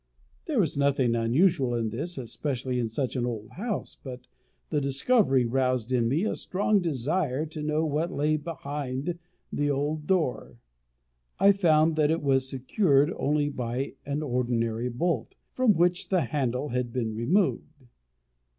There 0.47 0.57
was 0.59 0.75
nothing 0.75 1.13
unusual 1.13 1.75
in 1.75 1.89
this, 1.91 2.17
especially 2.17 2.79
in 2.79 2.87
such 2.87 3.15
an 3.15 3.23
old 3.23 3.49
house; 3.51 3.95
but 3.95 4.21
the 4.71 4.81
discovery 4.81 5.45
roused 5.45 5.91
in 5.91 6.07
me 6.07 6.25
a 6.25 6.35
strong 6.35 6.79
desire 6.79 7.45
to 7.45 7.61
know 7.61 7.85
what 7.85 8.11
lay 8.11 8.35
behind 8.35 9.19
the 9.53 9.69
old 9.69 10.07
door. 10.07 10.57
I 11.39 11.51
found 11.51 11.95
that 11.97 12.09
it 12.09 12.23
was 12.23 12.49
secured 12.49 13.13
only 13.15 13.47
by 13.49 13.93
an 14.03 14.23
ordinary 14.23 14.89
bolt, 14.89 15.35
from 15.53 15.73
which 15.75 16.09
the 16.09 16.21
handle 16.21 16.69
had 16.69 16.91
been 16.91 17.13
removed. 17.15 17.85